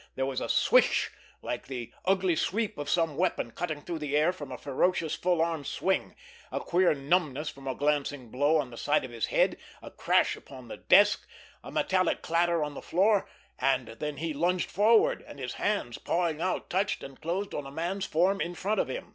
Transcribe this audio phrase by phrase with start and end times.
[0.15, 1.11] There was a swish
[1.43, 5.43] like the ugly sweep of some weapon cutting through the air from a ferocious, full
[5.43, 6.15] arm swing,
[6.51, 10.35] a queer numbness from a glancing blow on the side of his head, a crash
[10.35, 11.27] upon the desk,
[11.63, 16.67] a metallic clatter on the floor—and then he lunged forward, and his hands, pawing out,
[16.67, 19.09] touched and closed on a man's form in front of him.